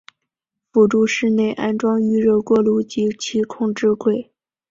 [0.73, 4.31] 辅助室内安装预热锅炉及其控制柜。